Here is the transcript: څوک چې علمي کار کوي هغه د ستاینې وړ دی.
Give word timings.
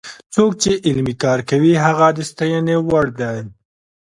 څوک 0.33 0.51
چې 0.61 0.71
علمي 0.87 1.15
کار 1.23 1.39
کوي 1.49 1.73
هغه 1.85 2.07
د 2.17 2.19
ستاینې 2.29 2.75
وړ 2.87 3.05
دی. 3.19 3.39